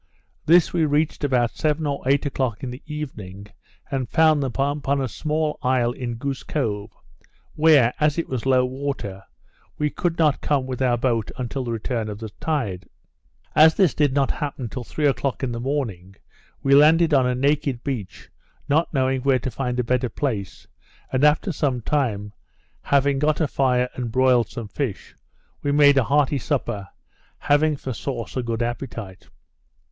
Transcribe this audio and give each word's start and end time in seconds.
This 0.47 0.73
we 0.73 0.83
reached 0.83 1.23
about 1.23 1.51
seven 1.51 1.85
or 1.85 2.01
eight 2.09 2.25
o'clock 2.25 2.63
in 2.63 2.71
the 2.71 2.81
evening, 2.87 3.45
and 3.91 4.09
found 4.09 4.41
them 4.41 4.51
upon 4.57 4.99
a 4.99 5.07
small 5.07 5.59
isle 5.61 5.91
in 5.91 6.15
Goose 6.15 6.41
Cove, 6.41 6.89
where, 7.53 7.93
as 7.99 8.17
it 8.17 8.27
was 8.27 8.47
low 8.47 8.65
water, 8.65 9.23
we 9.77 9.91
could 9.91 10.17
not 10.17 10.41
come 10.41 10.65
with 10.65 10.81
our 10.81 10.97
boat 10.97 11.29
until 11.37 11.63
the 11.63 11.71
return 11.71 12.09
of 12.09 12.17
the 12.17 12.29
tide. 12.39 12.89
As 13.55 13.75
this 13.75 13.93
did 13.93 14.11
not 14.15 14.31
happen 14.31 14.69
till 14.69 14.83
three 14.83 15.05
o'clock 15.05 15.43
in 15.43 15.51
the 15.51 15.59
morning, 15.59 16.15
we 16.63 16.73
landed 16.73 17.13
on 17.13 17.27
a 17.27 17.35
naked 17.35 17.83
beach, 17.83 18.27
not 18.67 18.91
knowing 18.91 19.21
where 19.21 19.37
to 19.37 19.51
find 19.51 19.79
a 19.79 19.83
better 19.83 20.09
place, 20.09 20.65
and, 21.13 21.23
after 21.23 21.51
some 21.51 21.79
time, 21.79 22.33
having 22.81 23.19
got 23.19 23.39
a 23.39 23.47
fire 23.47 23.87
and 23.93 24.11
broiled 24.11 24.49
some 24.49 24.67
fish, 24.67 25.13
we 25.61 25.71
made 25.71 25.95
a 25.99 26.05
hearty 26.05 26.39
supper, 26.39 26.87
having 27.37 27.75
for 27.77 27.93
sauce 27.93 28.35
a 28.35 28.41
good 28.41 28.63
appetite. 28.63 29.29